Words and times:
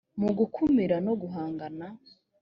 mu 0.19 0.29
gukumira 0.37 0.95
no 1.05 1.13
guhangana 1.21 1.87